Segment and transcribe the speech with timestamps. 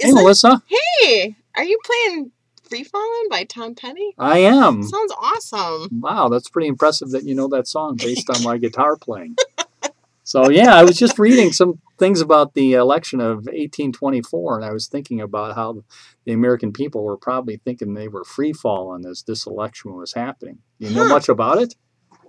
[0.00, 0.62] Hey, Is it- Melissa.
[0.66, 2.32] Hey, are you playing
[2.68, 4.14] Free Fallin' by Tom Petty?
[4.18, 4.82] I am.
[4.82, 6.00] Sounds awesome.
[6.00, 9.36] Wow, that's pretty impressive that you know that song based on my guitar playing.
[10.22, 14.72] So, yeah, I was just reading some things about the election of 1824, and I
[14.72, 15.82] was thinking about how
[16.24, 20.58] the American people were probably thinking they were free falling as this election was happening.
[20.78, 21.08] You know Huh.
[21.08, 21.74] much about it?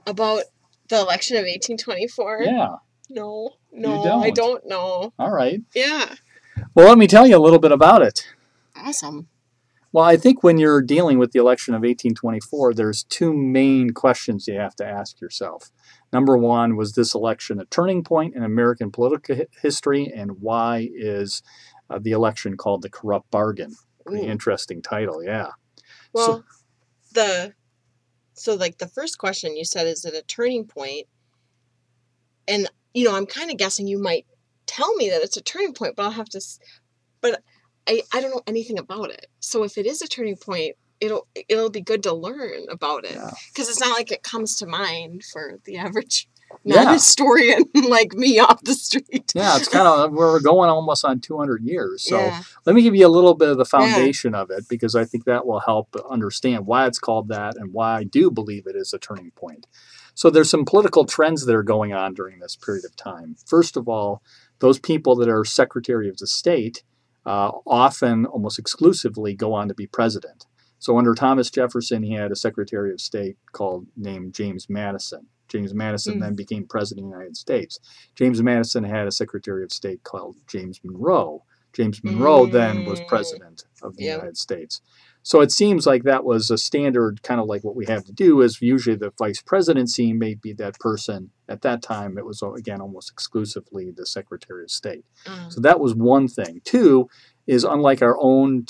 [0.07, 0.43] About
[0.89, 2.41] the election of 1824?
[2.43, 2.75] Yeah.
[3.09, 4.23] No, no, don't?
[4.23, 5.13] I don't know.
[5.19, 5.61] All right.
[5.75, 6.15] Yeah.
[6.73, 8.27] Well, let me tell you a little bit about it.
[8.75, 9.27] Awesome.
[9.93, 14.47] Well, I think when you're dealing with the election of 1824, there's two main questions
[14.47, 15.69] you have to ask yourself.
[16.13, 21.43] Number one, was this election a turning point in American political history, and why is
[21.89, 23.75] uh, the election called the corrupt bargain?
[24.05, 24.29] Pretty Ooh.
[24.29, 25.49] interesting title, yeah.
[26.13, 26.45] Well,
[27.13, 27.53] the
[28.33, 31.07] so like the first question you said is it a turning point?
[32.47, 34.25] And you know, I'm kind of guessing you might
[34.75, 36.41] tell me that it's a turning point, but I'll have to
[37.21, 37.41] but
[37.87, 39.27] I I don't know anything about it.
[39.39, 43.15] So if it is a turning point, it'll it'll be good to learn about it
[43.15, 43.31] Yeah.
[43.53, 46.27] because it's not like it comes to mind for the average
[46.65, 46.83] Yeah.
[46.83, 49.31] non-historian like me off the street.
[49.33, 52.03] Yeah, it's kind of we're going almost on 200 years.
[52.03, 52.41] So yeah.
[52.65, 55.23] let me give you a little bit of the foundation of it because I think
[55.25, 58.93] that will help understand why it's called that and why I do believe it is
[58.93, 59.65] a turning point.
[60.13, 63.37] So there's some political trends that are going on during this period of time.
[63.45, 64.21] First of all,
[64.61, 66.83] those people that are Secretary of the State
[67.25, 70.45] uh, often, almost exclusively, go on to be president.
[70.79, 75.27] So under Thomas Jefferson, he had a Secretary of State called named James Madison.
[75.47, 76.21] James Madison Mm.
[76.21, 77.79] then became president of the United States.
[78.15, 81.43] James Madison had a Secretary of State called James Monroe.
[81.73, 83.07] James Monroe then was Mm.
[83.07, 84.17] president of the Yep.
[84.17, 84.81] United States.
[85.23, 88.11] So it seems like that was a standard, kind of like what we have to
[88.11, 91.29] do is usually the vice presidency may be that person.
[91.47, 95.05] At that time, it was, again, almost exclusively the Secretary of State.
[95.27, 96.61] Uh, So that was one thing.
[96.63, 97.07] Two
[97.45, 98.65] is unlike our own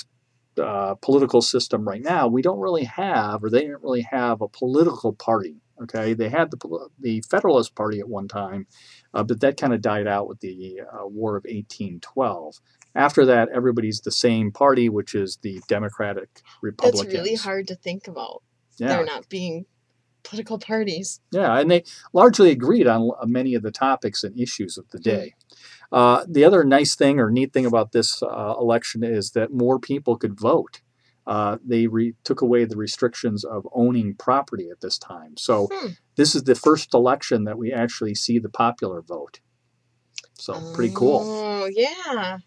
[0.60, 4.48] uh, political system right now, we don't really have, or they didn't really have a
[4.48, 5.56] political party.
[5.82, 8.66] Okay, they had the the Federalist Party at one time,
[9.14, 12.60] uh, but that kind of died out with the uh, War of 1812.
[12.94, 17.12] After that, everybody's the same party, which is the Democratic that's Republicans.
[17.14, 18.42] really hard to think about.
[18.78, 19.64] Yeah, They're not being
[20.24, 21.20] political parties.
[21.30, 25.34] Yeah, and they largely agreed on many of the topics and issues of the day.
[25.90, 29.78] Uh, the other nice thing or neat thing about this uh, election is that more
[29.78, 30.80] people could vote.
[31.26, 35.36] Uh, they re- took away the restrictions of owning property at this time.
[35.36, 35.88] So Hmm.
[36.16, 39.40] this is the first election that we actually see the popular vote.
[40.38, 41.22] So pretty cool.
[41.26, 42.38] Oh, yeah.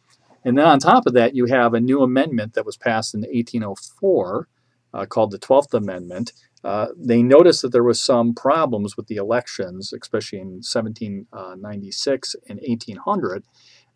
[0.46, 3.22] And then on top of that, you have a new amendment that was passed in
[3.22, 4.48] 1804
[4.94, 6.32] uh, called the 12th Amendment.
[6.64, 12.60] Uh, they noticed that there was some problems with the elections, especially in 1796 and
[12.60, 13.44] 1800,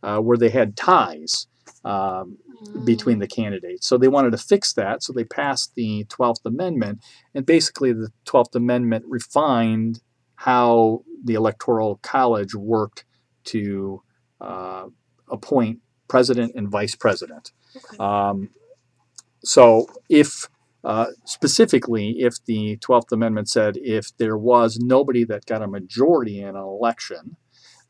[0.04, 1.48] uh, where they had ties
[1.86, 2.38] um,
[2.84, 3.88] between the candidates.
[3.88, 5.04] So they wanted to fix that.
[5.04, 7.04] So they passed the 12th Amendment.
[7.34, 10.02] And basically, the 12th Amendment refined
[10.36, 13.06] how the Electoral College worked
[13.46, 14.02] to
[14.42, 14.86] uh,
[15.30, 17.52] appoint president and vice president.
[17.78, 17.98] Okay.
[18.00, 18.50] Um,
[19.44, 20.48] so, if
[20.84, 26.40] uh, specifically, if the 12th Amendment said if there was nobody that got a majority
[26.42, 27.36] in an election,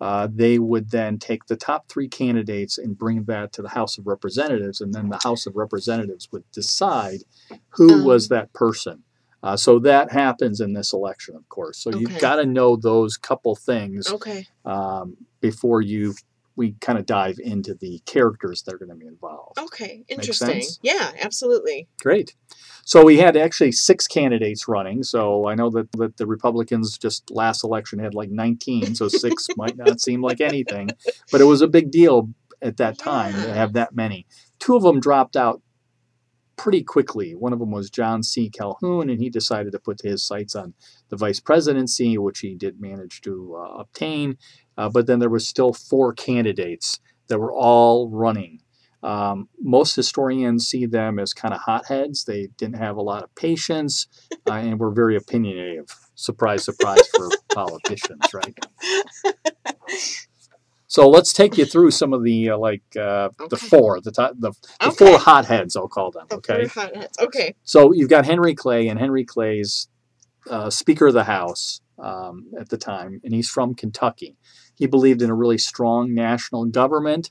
[0.01, 3.97] uh, they would then take the top three candidates and bring that to the House
[3.97, 7.19] of Representatives, and then the House of Representatives would decide
[7.71, 8.03] who Um.
[8.05, 9.03] was that person.
[9.41, 11.77] Uh, so that happens in this election, of course.
[11.81, 14.45] So you've got to know those couple things Okay.
[14.65, 16.13] um, before you
[16.59, 19.57] we kind of dive into the characters that are going to be involved.
[19.57, 20.03] Okay.
[20.09, 20.61] Interesting.
[20.81, 21.87] Yeah, absolutely.
[22.01, 22.35] Great.
[22.83, 25.03] So we had actually six candidates running.
[25.03, 29.47] So I know that, that the Republicans just last election had like 19, so six
[29.57, 30.89] might not seem like anything,
[31.31, 32.29] but it was a big deal
[32.61, 34.27] at that time to have that many.
[34.59, 35.61] Two of them dropped out
[36.59, 37.33] pretty quickly.
[37.35, 38.49] One of them was John C.
[38.49, 40.73] Calhoun, and he decided to put his sights on
[41.07, 44.37] the vice presidency, which he did manage to uh, obtain.
[44.77, 46.99] Uh, but then there was still four candidates
[47.29, 48.59] that were all running.
[49.01, 52.25] Um, most historians see them as kind of hotheads.
[52.25, 54.07] They didn't have a lot of patience
[54.49, 55.95] uh, and were very opinionative.
[56.15, 58.65] Surprise, surprise for politicians, right?
[60.89, 64.33] So let's take you through some of the uh, like uh, the four, the top,
[64.39, 64.51] the,
[64.81, 64.95] the Okay.
[65.11, 66.25] four hotheads, I'll call them.
[66.29, 66.65] The Okay.
[66.65, 67.17] four hotheads.
[67.19, 67.53] Okay.
[67.63, 69.87] So you've got Henry Clay, and Henry Clay's
[70.49, 74.35] uh, Speaker of the House um, at the time, and he's from Kentucky.
[74.75, 77.29] He believed in a really strong national government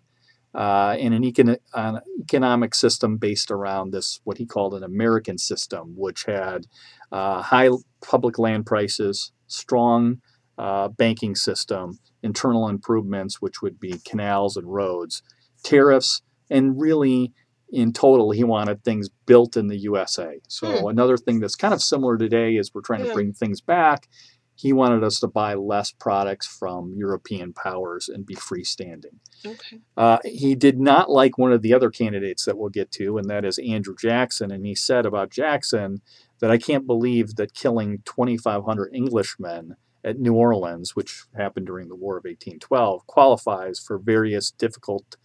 [0.54, 5.36] uh, and an, econ- an economic system based around this, what he called an American
[5.36, 6.66] system, which had
[7.10, 7.70] uh, high
[8.02, 10.20] public land prices, strong
[10.58, 15.22] uh, banking system, internal improvements, which would be canals and roads,
[15.62, 17.32] tariffs, and really,
[17.70, 20.40] in total, he wanted things built in the USA.
[20.48, 23.14] So another thing that's kind of similar today is we're trying to Hmm.
[23.14, 24.08] Bring things back.
[24.54, 29.18] He wanted us to buy less products from European powers and be freestanding.
[29.46, 29.78] Okay.
[29.96, 33.30] Uh, he did not like one of the other candidates that we'll get to, and
[33.30, 34.50] that is Andrew Jackson.
[34.50, 36.00] And he said about Jackson
[36.40, 41.96] that I can't believe that killing 2,500 Englishmen at New Orleans, which happened during the
[41.96, 45.16] War of 1812, qualifies for various difficult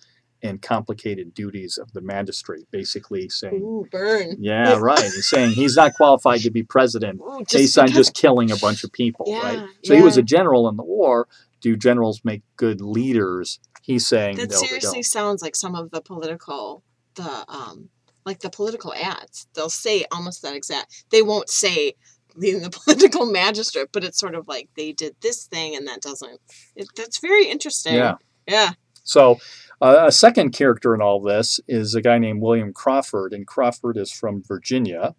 [0.41, 2.65] and complicated duties of the magistrate.
[2.69, 4.35] Basically saying, Ooh, burn.
[4.39, 4.99] yeah, right.
[4.99, 8.83] He's saying he's not qualified to be president Ooh, based on just killing a bunch
[8.83, 9.69] of people, Yeah, right?
[9.85, 11.27] So he was a general in the war.
[11.61, 13.59] Do generals make good leaders?
[13.81, 16.83] He's saying That no, seriously sounds like some of the political,
[17.15, 17.89] the um,
[18.25, 19.47] like the political ads.
[19.53, 21.05] They'll say almost that exact.
[21.09, 21.93] They won't say
[22.39, 26.01] being the political magistrate, but it's sort of like they did this thing and that
[26.01, 26.39] doesn't.
[26.75, 27.95] It, that's very interesting.
[27.95, 28.15] Yeah.
[28.47, 28.71] Yeah.
[29.03, 29.37] So
[29.81, 33.97] uh, a second character in all this is a guy named William Crawford, and Crawford
[33.97, 35.15] is from Virginia.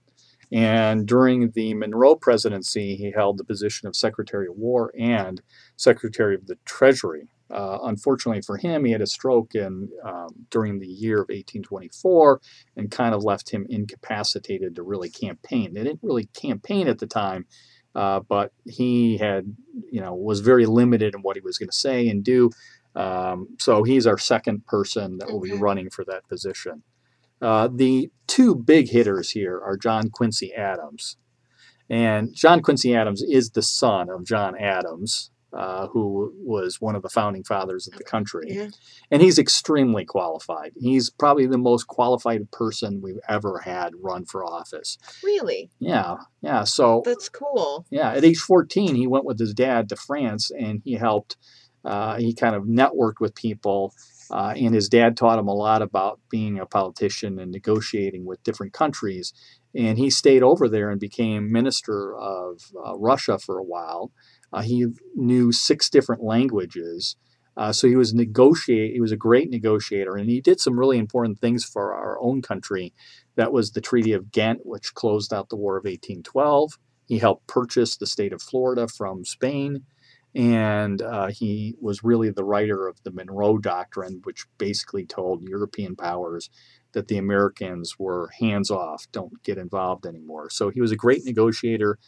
[0.52, 5.42] And during the Monroe presidency, he held the position of Secretary of War and
[5.76, 7.28] Secretary of the Treasury.
[7.50, 12.40] Uh, unfortunately for him, he had a stroke in um, during the year of 1824,
[12.76, 15.74] and kind of left him incapacitated to really campaign.
[15.74, 17.46] They didn't really campaign at the time,
[17.94, 19.54] uh, but he had,
[19.90, 22.50] you know, was very limited in what he was going to say and do.
[22.96, 26.82] Um, so he's our second person that will be running for that position.
[27.42, 31.16] Uh, the two big hitters here are John Quincy Adams.
[31.90, 37.02] And John Quincy Adams is the son of John Adams, uh, who was one of
[37.02, 38.46] the founding fathers of the country.
[38.48, 38.68] Yeah.
[39.10, 40.72] And he's extremely qualified.
[40.76, 44.98] He's probably the most qualified person we've ever had run for office.
[45.22, 45.70] Really.
[45.78, 46.64] Yeah, yeah.
[46.64, 47.86] So That's cool.
[47.90, 51.36] yeah, at age 14, he went with his dad to France and he helped,
[51.84, 53.94] uh, he kind of networked with people.
[54.30, 58.42] Uh, and his dad taught him a lot about being a politician and negotiating with
[58.42, 59.32] different countries.
[59.74, 64.12] And he stayed over there and became minister of uh, Russia for a while.
[64.54, 64.86] Uh, he
[65.16, 67.16] knew six different languages.
[67.56, 68.92] Uh, so he was negotiate.
[68.92, 72.40] He was a great negotiator, and he did some really important things for our own
[72.40, 72.92] country.
[73.36, 76.78] That was the Treaty of Ghent, which closed out the War of 1812.
[77.06, 79.84] He helped purchase the state of Florida from Spain,
[80.34, 85.94] and uh, he was really the writer of the Monroe Doctrine, which basically told European
[85.96, 86.50] powers
[86.92, 90.48] that the Americans were hands off, don't get involved anymore.
[90.50, 91.98] So he was a great negotiator,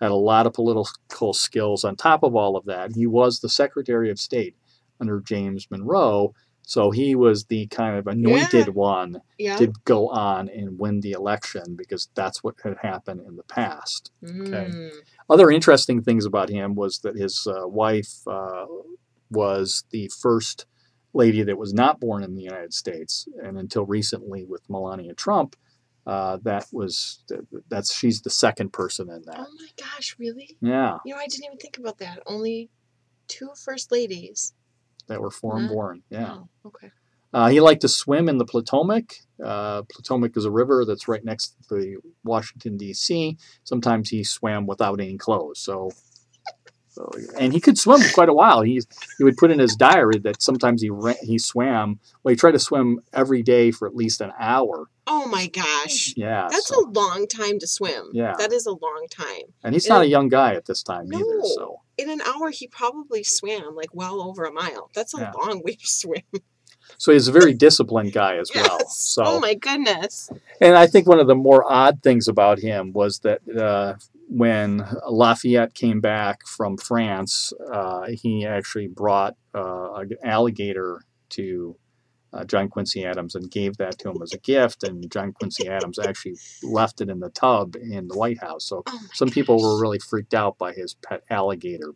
[0.00, 1.84] had a lot of political skills.
[1.84, 4.54] On top of all of that, he was the Secretary of State
[5.00, 6.34] under James Monroe.
[6.62, 8.72] So he was the kind of anointed Yeah.
[8.72, 9.56] one Yeah.
[9.58, 14.10] to go on and win the election because that's what had happened in the past.
[14.24, 14.90] Mm.
[15.30, 18.66] Other interesting things about him was that his uh, wife uh,
[19.30, 20.66] was the first
[21.12, 25.56] lady that was not born in the United States, and until recently with Melania Trump,
[26.06, 27.24] uh, that was
[27.68, 29.38] that's she's the second person in that.
[29.40, 30.56] Oh my gosh, really?
[30.60, 32.20] Yeah, You know, I didn't even think about that.
[32.26, 32.70] Only
[33.28, 34.52] two first ladies.
[35.08, 35.72] that were foreign Huh?
[35.72, 36.02] born.
[36.10, 36.32] Yeah.
[36.34, 36.90] Oh, okay.
[37.32, 39.14] Uh, he liked to swim in the Potomac.
[39.44, 43.36] Uh, Potomac is a river that's right next to the Washington D.C.
[43.64, 45.58] Sometimes he swam without any clothes.
[45.60, 45.90] So,
[46.96, 48.62] so and he could swim quite a while.
[48.62, 48.80] He
[49.18, 52.00] he would put in his diary that sometimes he ran, he swam.
[52.22, 54.88] Well, he tried to swim every day for at least an hour.
[55.06, 56.14] Oh my gosh.
[56.16, 58.10] Yeah, That's so- a long time to swim.
[58.12, 58.34] Yeah.
[58.38, 59.52] That is a long time.
[59.62, 61.40] and he's not a young guy at this time either.
[61.54, 64.90] So In an hour, he probably swam like well over a mile.
[64.94, 65.32] That's a Yeah.
[65.44, 66.22] long way to swim.
[66.98, 68.80] so he's a very disciplined guy as well.
[68.88, 70.30] So Oh my goodness.
[70.60, 73.94] And I think one of the more odd things about him was that uh,
[74.28, 81.76] when Lafayette came back from France, uh, he actually brought uh, an alligator to
[82.32, 84.82] uh, John Quincy Adams and gave that to him as a gift.
[84.82, 88.64] And John Quincy Adams actually left it in the tub in the White House.
[88.64, 91.94] So Oh some people were really freaked out by his pet alligator.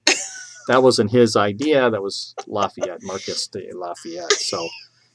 [0.68, 1.90] that wasn't his idea.
[1.90, 4.32] That was Lafayette, Marquis de Lafayette.
[4.32, 4.68] So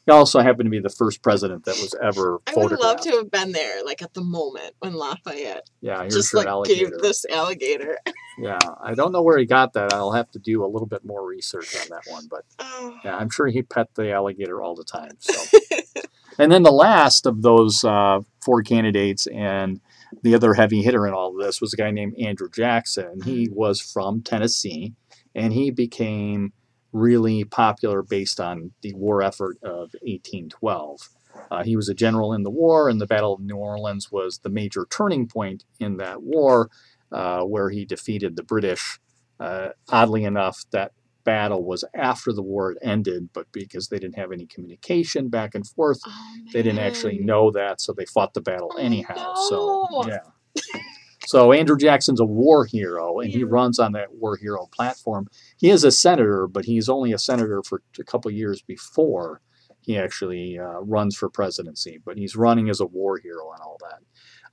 [0.05, 3.11] he also happened to be the first president that was ever I would love to
[3.11, 6.91] have been there, like at the moment when Lafayette Yeah, just like alligator.
[6.91, 7.97] gave this alligator.
[8.37, 9.93] Yeah, I don't know where he got that.
[9.93, 12.93] I'll have to do a little bit more research on that one, but Oh.
[13.05, 15.11] yeah, I'm sure he pet the alligator all the time.
[15.19, 15.57] So,
[16.37, 19.79] and then the last of those uh, four candidates and
[20.21, 23.21] the other heavy hitter in all of this was a guy named Andrew Jackson.
[23.23, 24.95] He was from Tennessee,
[25.33, 26.51] and he became
[26.95, 31.09] really popular based on the war effort of 1812.
[31.51, 34.39] Uh, he was a general in the war, and the Battle of New Orleans was
[34.39, 36.69] the major turning point in that war,
[37.11, 38.99] uh, where he defeated the British.
[39.39, 40.93] Uh, oddly enough, that
[41.25, 45.53] battle was after the war had ended, but because they didn't have any communication back
[45.55, 49.33] and forth, Oh, they didn't actually know that, so they fought the battle Oh, anyhow.
[49.33, 49.33] no.
[49.49, 50.19] So yeah.
[51.25, 55.27] So Andrew Jackson's a war hero, and he runs on that war hero platform.
[55.57, 59.41] He is a senator, but he's only a senator for a couple years before
[59.81, 61.99] he actually uh, runs for presidency.
[62.03, 63.99] But he's running as a war hero and all that.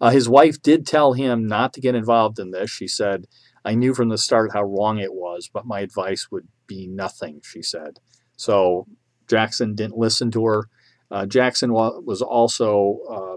[0.00, 2.71] Uh, his wife did tell him not to get involved in this.
[2.71, 3.26] She said,
[3.64, 7.41] "I knew from the start how wrong it was, but my advice would be nothing."
[7.45, 7.99] She said.
[8.37, 8.87] So
[9.29, 10.69] Jackson didn't listen to her.
[11.11, 13.37] Uh, Jackson wa- was also uh,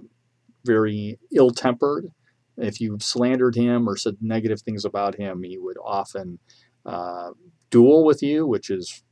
[0.64, 2.08] very ill-tempered
[2.58, 6.40] if you slandered him or said negative things about him, he would often
[6.86, 7.32] uh,
[7.70, 9.04] duel with you, which is,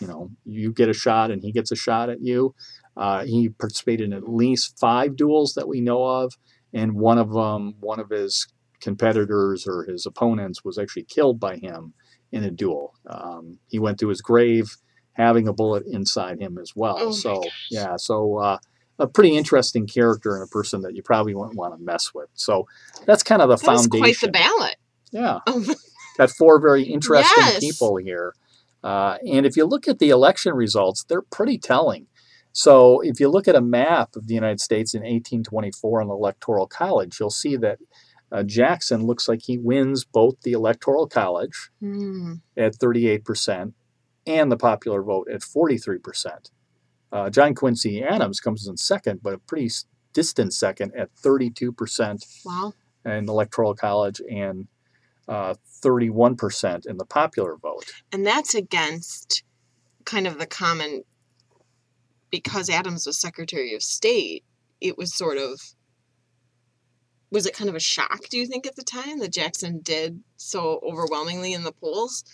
[0.00, 2.54] you know, you get a shot and he gets a shot at you.
[2.96, 6.32] Uh, he participated in at least five duels that we know of,
[6.72, 8.46] and one of them, one of his
[8.80, 11.94] competitors or his opponents was actually killed by him
[12.30, 12.92] in a duel.
[13.08, 14.76] Um, he went to his grave
[15.14, 16.96] having a bullet inside him as well.
[16.98, 18.58] Oh so yeah, so uh,
[18.98, 22.28] a pretty interesting character and a person that you probably wouldn't want to mess with.
[22.34, 22.66] So
[23.06, 24.00] that's kind of the That foundation.
[24.00, 24.76] quite the ballot.
[25.10, 25.74] Yeah, Oh,
[26.18, 27.60] got four very interesting Yes.
[27.60, 28.34] people here.
[28.82, 32.06] Uh, and if you look at the election results, they're pretty telling.
[32.52, 36.14] So if you look at a map of the United States in 1824 in the
[36.14, 37.78] Electoral College, you'll see that
[38.30, 42.34] uh, Jackson looks like he wins both the Electoral College hmm.
[42.56, 43.72] at 38%
[44.26, 46.50] and the popular vote at 43%.
[47.14, 49.70] Uh, John Quincy Adams comes in second, but a pretty
[50.12, 52.72] distant second at 32% wow.
[53.04, 54.66] in the Electoral College and
[55.28, 57.92] uh, 31% in the popular vote.
[58.10, 59.44] And that's against
[60.04, 61.04] kind of the common,
[62.30, 64.42] because Adams was Secretary of State,
[64.80, 65.60] it was sort of,
[67.30, 70.20] was it kind of a shock, do you think, at the time that Jackson did
[70.36, 72.24] so overwhelmingly in the polls?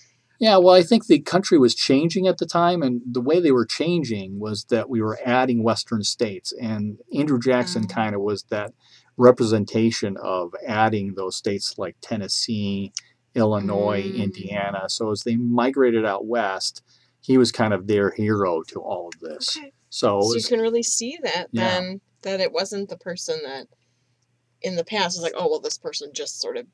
[0.40, 3.52] Yeah, well, I think the country was changing at the time, and the way they
[3.52, 7.90] were changing was that we were adding Western states, and Andrew Jackson Mm.
[7.90, 8.72] kind of was that
[9.18, 12.90] representation of adding those states like Tennessee,
[13.34, 14.14] Illinois, Mm.
[14.24, 14.88] Indiana.
[14.88, 16.82] So as they migrated out west,
[17.20, 19.58] he was kind of their hero to all of this.
[19.58, 19.72] Okay.
[19.90, 21.80] So, So you can really see that Yeah.
[21.80, 23.66] then, that it wasn't the person that
[24.62, 26.66] in the past was like, oh, well, this person just sort of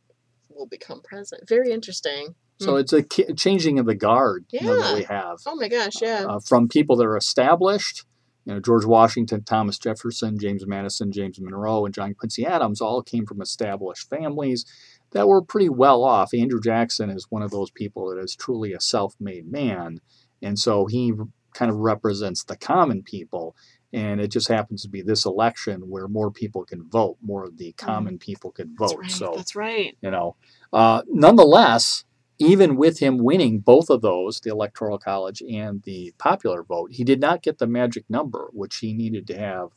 [0.49, 1.49] will become president.
[1.49, 2.37] Very interesting.
[2.59, 5.39] So it's a ki- changing of the guard you know, that we have.
[5.47, 6.25] Oh my gosh, yeah.
[6.29, 8.05] uh, from people that are established.
[8.45, 13.03] You know, George Washington, Thomas Jefferson, James Madison, James Monroe, and John Quincy Adams all
[13.03, 14.65] came from established families
[15.11, 16.33] that were pretty well off.
[16.33, 20.01] Andrew Jackson is one of those people that is truly a self-made man,
[20.41, 21.13] and so he
[21.55, 23.57] kind of represents the common people.
[23.93, 27.57] And it just happens to be this election where more people can vote, more of
[27.57, 29.01] the common people can That's vote.
[29.01, 29.11] right.
[29.11, 29.97] So That's right.
[30.03, 30.37] you know.
[30.73, 32.05] Uh, nonetheless,
[32.39, 37.05] even with him winning both of those, the Electoral College and the popular vote, he
[37.05, 39.71] did not get the magic number, which he needed to have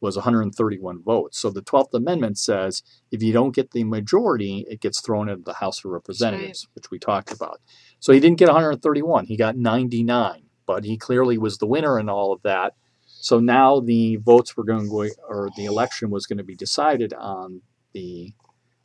[0.00, 1.38] was 131 votes.
[1.38, 5.42] So the 12th Amendment says if you don't get the majority, it gets thrown into
[5.42, 7.60] the House of Representatives, which we talked about.
[8.00, 12.08] So he didn't get 131, he got 99, but he clearly was the winner in
[12.08, 12.74] all of that.
[13.06, 16.54] So now the votes were going to go, or the election was going to be
[16.54, 17.62] decided on
[17.94, 18.34] the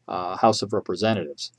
[0.07, 1.51] uh, House of Representatives.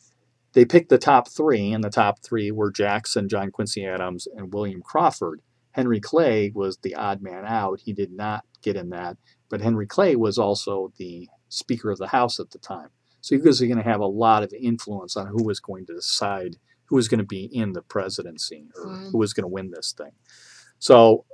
[0.52, 4.52] They picked the top three, and the top three were Jackson, John Quincy Adams, and
[4.52, 5.42] William Crawford.
[5.72, 7.80] Henry Clay was the odd man out.
[7.84, 9.16] He did not get in that,
[9.48, 12.88] but Henry Clay was also the Speaker of the House at the time.
[13.20, 15.94] So he was going to have a lot of influence on who was going to
[15.94, 19.08] decide who was going to be in the presidency or Wow.
[19.12, 20.10] who was going to win this thing.
[20.80, 21.24] So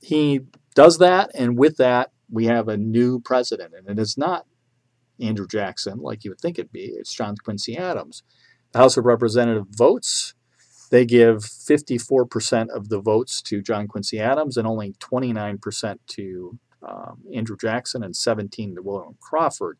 [0.00, 0.40] he
[0.74, 4.46] does that, and with that, we have a new president, and it is not
[5.20, 6.86] Andrew Jackson like you would think it'd be.
[6.86, 8.24] It's John Quincy Adams.
[8.76, 10.34] The House of Representatives votes.
[10.90, 17.22] They give 54% of the votes to John Quincy Adams and only 29% to um,
[17.34, 19.78] Andrew Jackson and 17 to William Crawford.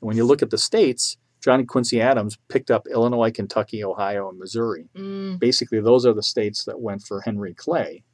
[0.00, 4.28] And when you look at the states, John Quincy Adams picked up Illinois, Kentucky, Ohio,
[4.28, 8.04] and Missouri Mm, basically those are the states that went for Henry Clay.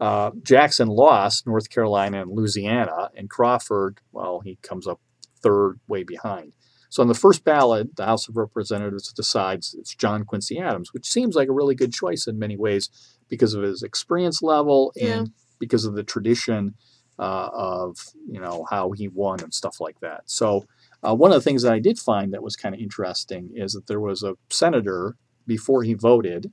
[0.00, 5.00] Uh, Jackson lost North Carolina and Louisiana, and Crawford, well, he comes up
[5.40, 6.52] third, way behind.
[6.92, 11.06] So on the first ballot, the House of Representatives decides it's John Quincy Adams, which
[11.08, 12.90] seems like a really good choice in many ways
[13.30, 15.20] because of his experience level Yeah.
[15.20, 16.74] and because of the tradition
[17.18, 17.96] uh, of
[18.28, 20.24] you know how he won and stuff like that.
[20.26, 20.66] So
[21.02, 23.72] uh, one of the things that I did find that was kind of interesting is
[23.72, 26.52] that there was a senator before he voted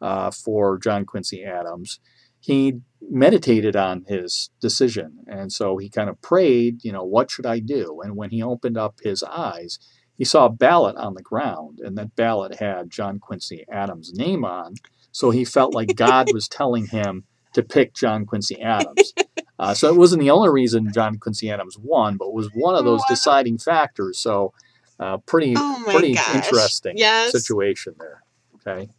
[0.00, 2.00] uh, for John Quincy Adams.
[2.44, 7.46] He meditated on his decision, and so he kind of prayed, you know, what should
[7.46, 8.00] I do?
[8.02, 9.78] And when he opened up his eyes,
[10.18, 14.44] he saw a ballot on the ground, and that ballot had John Quincy Adams' name
[14.44, 14.80] on.
[15.12, 17.24] So he felt like God was telling him
[17.54, 19.14] to pick John Quincy Adams.
[19.58, 22.84] Uh, so it wasn't the only reason John Quincy Adams won, but was one of
[22.84, 24.18] those deciding factors.
[24.18, 24.52] So
[25.00, 26.34] uh, pretty Oh pretty gosh.
[26.36, 27.32] interesting Yes.
[27.32, 28.22] situation there.
[28.56, 28.90] Okay.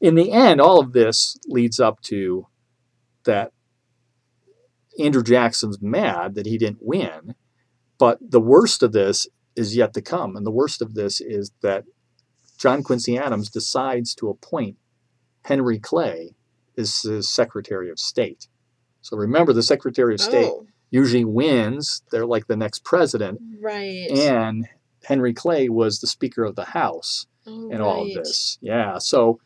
[0.00, 2.46] In the end, all of this leads up to
[3.24, 3.52] that
[4.98, 7.34] Andrew Jackson's mad that he didn't win,
[7.98, 9.26] but the worst of this
[9.56, 11.84] is yet to come, and the worst of this is that
[12.58, 14.76] John Quincy Adams decides to appoint
[15.44, 16.34] Henry Clay
[16.76, 18.48] as his Secretary of State.
[19.00, 24.08] So remember, the Secretary of State Oh, usually wins; they're like the next president, right.
[24.10, 24.68] and
[25.04, 28.58] Henry Clay was the Speaker of the House oh, in all of this.
[28.60, 28.98] Yeah.
[28.98, 29.40] So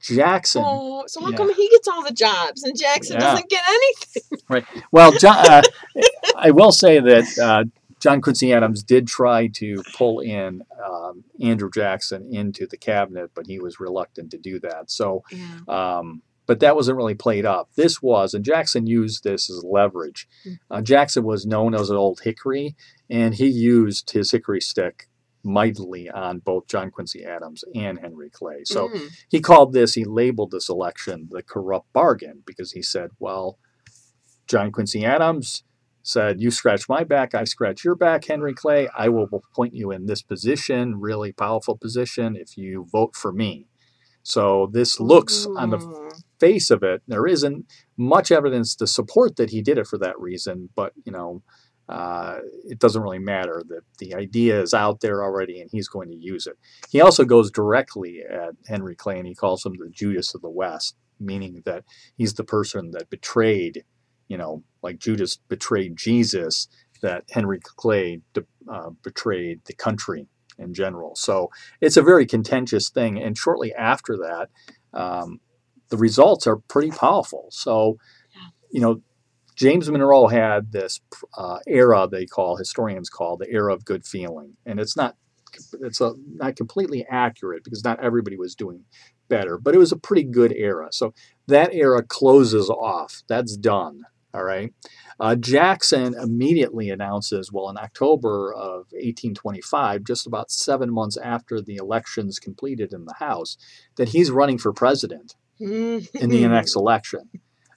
[0.00, 0.62] Jackson.
[0.66, 1.36] Oh, so how Yeah.
[1.36, 3.20] come he gets all the jobs and Jackson Yeah.
[3.32, 4.22] doesn't get anything?
[4.48, 4.64] Right.
[4.90, 5.62] Well, John, uh,
[6.36, 7.64] I will say that uh,
[8.00, 13.46] John Quincy Adams did try to pull in um, Andrew Jackson into the cabinet, but
[13.46, 14.90] he was reluctant to do that.
[14.90, 15.60] So, Yeah.
[15.68, 17.68] um, but that wasn't really played up.
[17.76, 20.26] This was, and Jackson used this as leverage.
[20.68, 22.74] Uh, Jackson was known as an old hickory,
[23.08, 25.08] and he used his hickory stick
[25.44, 28.64] mightily on both John Quincy Adams and Henry Clay.
[28.64, 29.10] So Mm.
[29.30, 33.58] he called this, he labeled this election the corrupt bargain because he said, well,
[34.46, 35.64] John Quincy Adams
[36.02, 38.88] said, You scratch my back, I scratch your back, Henry Clay.
[38.96, 43.66] I will appoint you in this position, really powerful position, if you vote for me.
[44.22, 46.22] So this looks on the Mm.
[46.40, 47.66] face of it, there isn't
[47.96, 51.42] much evidence to support that he did it for that reason, but you know,
[51.90, 53.64] uh, it doesn't really matter.
[53.68, 56.56] that the idea is out there already, and he's going to use it.
[56.88, 60.50] He also goes directly at Henry Clay, and he calls him the Judas of the
[60.50, 61.84] West, meaning that
[62.16, 63.84] he's the person that betrayed,
[64.28, 66.68] you know, like Judas betrayed Jesus,
[67.02, 68.20] that Henry Clay
[68.70, 70.28] uh, betrayed the country
[70.58, 71.16] in general.
[71.16, 73.20] So it's a very contentious thing.
[73.20, 74.48] And shortly after that,
[74.92, 75.40] um,
[75.88, 77.48] the results are pretty powerful.
[77.50, 77.96] So,
[78.70, 79.02] you know,
[79.60, 81.00] James Monroe had this
[81.36, 85.16] uh, era they call historians call the era of good feeling, and it's not
[85.82, 88.84] it's a, not completely accurate because not everybody was doing
[89.28, 90.88] better, but it was a pretty good era.
[90.92, 91.12] So
[91.46, 93.22] that era closes off.
[93.28, 94.04] That's done.
[94.32, 94.72] All right.
[95.18, 101.76] Uh, Jackson immediately announces, well, in October of 1825, just about seven months after the
[101.76, 103.58] elections completed in the House,
[103.96, 107.28] that he's running for president in the next election.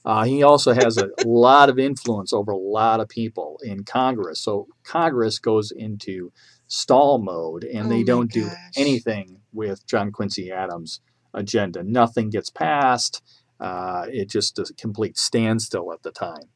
[0.06, 4.39] Uh, he also has a lot of influence over a lot of people in Congress.
[4.39, 6.32] So Congress goes into
[6.68, 11.00] stall mode and Oh they don't do anything with John Quincy Adams'
[11.34, 11.84] agenda.
[11.84, 13.22] Nothing gets passed.
[13.60, 16.50] Uh, it just a complete standstill at the time.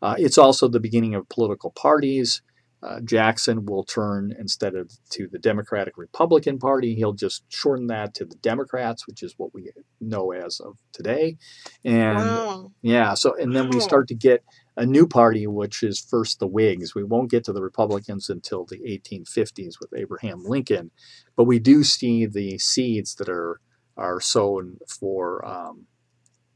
[0.00, 2.42] Uh, it's also the beginning of political parties.
[2.82, 8.12] Uh, Jackson will turn instead of to the Democratic Republican Party, he'll just shorten that
[8.14, 11.36] to the Democrats, which is what we know as of today.
[11.84, 12.72] And wow.
[12.82, 14.42] yeah, so and then we start to get
[14.76, 16.92] a new party, which is first the Whigs.
[16.92, 20.90] We won't get to the Republicans until the 1850s with Abraham Lincoln,
[21.36, 23.60] but we do see the seeds that are
[23.96, 25.86] are sown for um,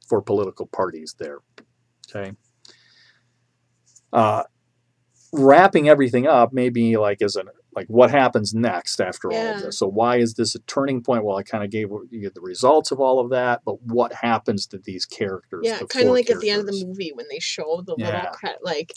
[0.09, 1.39] for political parties there.
[2.11, 2.33] Okay.
[4.13, 4.45] Uh,
[5.37, 9.79] wrapping everything up, maybe like as an like what happens next after all of this.
[9.79, 11.25] So why is this a turning point?
[11.25, 14.67] Well, I kind of gave you the results of all of that, but what happens
[14.69, 15.61] to these characters?
[15.63, 17.95] Yeah, the kind of like at the end of the movie when they show the
[17.99, 18.07] Yeah.
[18.17, 18.93] little cre- like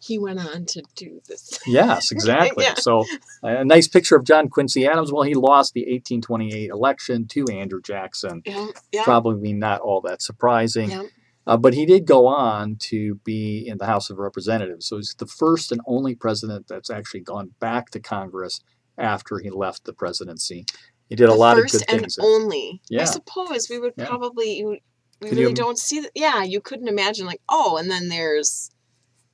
[0.00, 1.58] he went on to do this.
[1.66, 2.64] Yes, exactly.
[2.64, 2.74] Yeah.
[2.74, 3.04] So
[3.42, 5.10] a nice picture of John Quincy Adams.
[5.12, 8.42] Well, he lost the 1828 election to Andrew Jackson.
[8.44, 11.08] Yeah, yeah, Probably not all that surprising.
[11.48, 14.86] Uh, but he did go on to be in the House of Representatives.
[14.86, 18.60] So he's the first and only president that's actually gone back to Congress
[18.98, 20.66] after he left the presidency.
[21.08, 22.16] He did a lot first of good and things.
[22.16, 22.26] there.
[22.26, 22.82] only.
[22.90, 23.02] Yeah.
[23.02, 24.06] I suppose we would Yeah.
[24.06, 26.12] probably you, we Could really you- don't see that.
[26.14, 28.70] Yeah, you couldn't imagine like oh, and then there's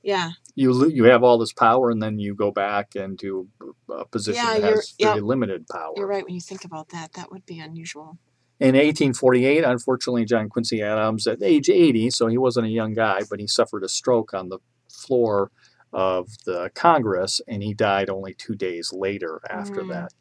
[0.01, 3.49] yeah, You you have all this power, and then you go back into
[3.89, 5.23] a position Yeah, that has very yep.
[5.23, 5.93] limited power.
[5.97, 7.13] you're right when you think about that.
[7.13, 8.19] That would be unusual.
[8.59, 13.21] In 1848, unfortunately, John Quincy Adams, at age 80, so he wasn't a young guy,
[13.29, 15.51] but he suffered a stroke on the floor
[15.93, 19.89] of the Congress, and he died only two days later after Mm.
[19.89, 20.13] that.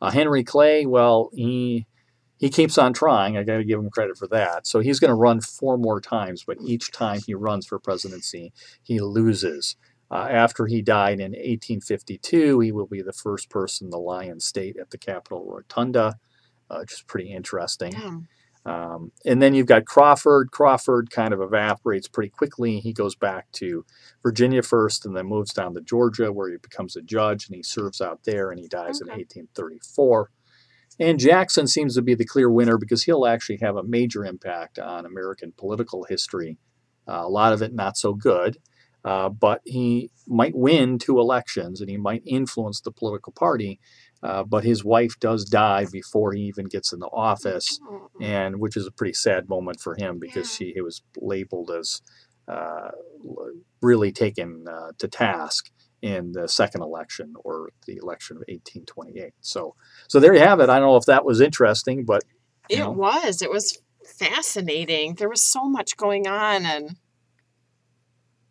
[0.00, 1.86] Uh, Henry Clay, well, he
[2.38, 3.36] he keeps on trying.
[3.36, 4.66] I got to give him credit for that.
[4.66, 8.52] So he's going to run four more times, but each time he runs for presidency,
[8.82, 9.76] he loses.
[10.10, 14.40] Uh, after he died in 1852, he will be the first person to lie in
[14.40, 16.18] state at the Capitol Rotunda,
[16.70, 17.92] uh, which is pretty interesting.
[17.92, 18.28] Damn.
[18.64, 20.50] Um, and then you've got Crawford.
[20.50, 22.80] Crawford kind of evaporates pretty quickly.
[22.80, 23.84] He goes back to
[24.22, 27.62] Virginia first and then moves down to Georgia where he becomes a judge and he
[27.62, 30.30] serves out there and he dies in 1834.
[31.00, 34.78] And Jackson seems to be the clear winner because he'll actually have a major impact
[34.78, 36.58] on American political history.
[37.08, 38.58] Uh, a lot of it not so good,
[39.04, 43.80] uh, but he might win two elections and he might influence the political party.
[44.22, 48.08] Uh, but his wife does die before he even gets in the office, Oh.
[48.20, 52.02] and which is a pretty sad moment for him because she he was labeled as
[52.48, 52.90] uh,
[53.80, 55.70] really taken uh, to task
[56.02, 59.32] in the second election or the election of 1828.
[59.40, 59.74] So,
[60.08, 60.68] so there you have it.
[60.70, 62.22] I don't know if that was interesting, but
[62.68, 62.90] It know?
[62.90, 63.42] was.
[63.42, 65.14] It was fascinating.
[65.14, 66.96] There was so much going on and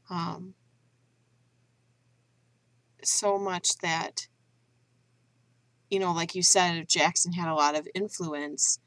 [0.10, 0.54] um
[3.04, 4.28] so much that
[5.90, 8.80] you know, like you said, Jackson had a lot of influence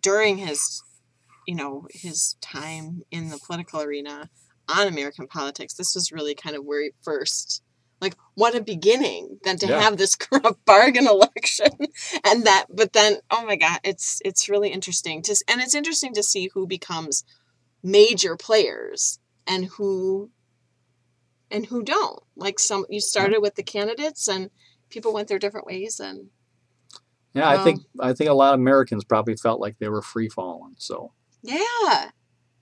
[0.00, 0.82] during his
[1.46, 4.30] you know, his time in the political arena
[4.68, 5.74] on American politics.
[5.74, 7.62] This was really kind of where he first
[8.00, 9.80] like what a beginning than to Yeah.
[9.80, 11.68] have this corrupt bargain election
[12.24, 16.12] and that but then oh my god it's it's really interesting to and it's interesting
[16.14, 17.24] to see who becomes
[17.82, 20.30] major players and who
[21.50, 24.50] and who don't like some you started with the candidates and
[24.94, 26.30] people went their different ways and
[27.34, 27.64] yeah, I Wow.
[27.64, 30.76] think um, I think a lot of Americans probably felt like they were free falling.
[30.78, 32.10] So, yeah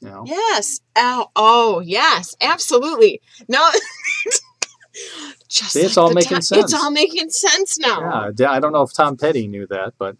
[0.00, 3.60] you know, yes oh, oh yes absolutely no
[5.48, 6.64] just See, it's like all making time- sense.
[6.64, 10.16] it's all making sense now yeah, I don't know if Tom Petty knew that, but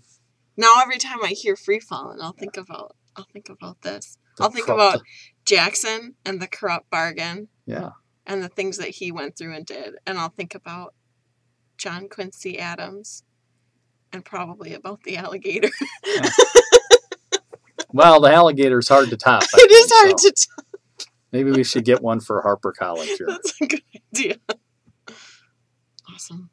[0.57, 4.44] now every time i hear free falling i'll think about i'll think about this the
[4.44, 5.01] i'll think cru- about
[5.46, 7.90] jackson and the corrupt bargain yeah,
[8.27, 9.94] and the things that he went through and did.
[10.07, 10.94] And I'll think about
[11.83, 13.25] John Quincy Adams
[14.12, 15.68] and probably about the alligator.
[17.92, 19.42] well, the alligator is hard to top.
[19.42, 20.64] I it is think, hard so to tell.
[21.33, 23.27] Maybe we should get one for Harper College here.
[23.27, 23.83] That's a good
[24.14, 24.37] idea.
[26.09, 26.51] Awesome.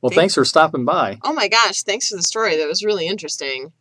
[0.00, 1.18] Well, Thank- thanks for stopping by.
[1.22, 2.56] Oh my gosh, thanks for the story.
[2.56, 3.72] That was really interesting.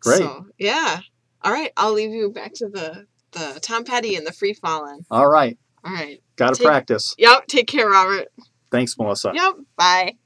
[0.00, 0.18] Great.
[0.18, 1.00] So, yeah.
[1.42, 5.04] All right, I'll leave you back to the the Tom Petty and the free falling.
[5.08, 6.20] All right, All right.
[6.34, 7.14] got to practice.
[7.16, 7.46] Yep.
[7.46, 8.26] Take care, Robert.
[8.70, 9.32] Thanks, Melissa.
[9.34, 9.54] Yep.
[9.76, 10.16] Bye.